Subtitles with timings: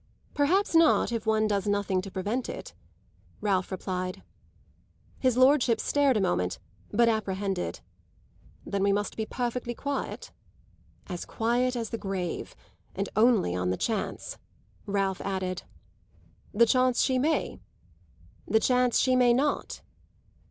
[0.33, 2.73] "Perhaps not if one does nothing to prevent it,"
[3.39, 4.23] Ralph replied.
[5.19, 6.57] His lordship stared a moment,
[6.89, 7.81] but apprehended.
[8.65, 10.31] "Then we must be perfectly quiet?"
[11.05, 12.55] "As quiet as the grave.
[12.95, 14.39] And only on the chance!"
[14.87, 15.61] Ralph added.
[16.51, 17.59] "The chance she may?"
[18.47, 19.83] "The chance she may not?"